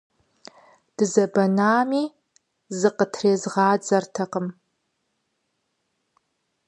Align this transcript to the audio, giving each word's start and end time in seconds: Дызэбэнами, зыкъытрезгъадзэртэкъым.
Дызэбэнами, 0.95 2.03
зыкъытрезгъадзэртэкъым. 2.77 4.47